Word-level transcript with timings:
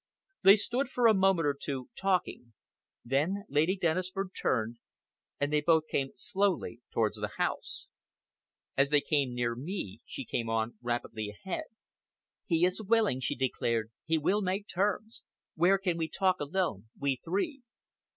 They 0.41 0.55
stood 0.55 0.89
for 0.89 1.05
a 1.05 1.13
moment 1.13 1.45
or 1.45 1.53
two 1.53 1.89
talking; 1.95 2.53
then 3.05 3.43
Lady 3.47 3.77
Dennisford 3.77 4.31
turned, 4.33 4.79
and 5.39 5.53
they 5.53 5.61
both 5.61 5.83
came 5.91 6.09
slowly 6.15 6.81
towards 6.91 7.17
the 7.17 7.33
house. 7.37 7.87
As 8.75 8.89
they 8.89 9.01
drew 9.01 9.27
near 9.27 9.53
me, 9.53 10.01
she 10.07 10.25
came 10.25 10.49
on 10.49 10.75
rapidly 10.81 11.29
ahead. 11.29 11.65
"He 12.47 12.65
is 12.65 12.81
willing," 12.81 13.19
she 13.19 13.35
declared. 13.35 13.91
"He 14.03 14.17
will 14.17 14.41
make 14.41 14.67
terms. 14.67 15.21
Where 15.53 15.77
can 15.77 15.97
we 15.97 16.07
talk 16.07 16.39
alone, 16.39 16.89
we 16.99 17.17
three?" 17.23 17.61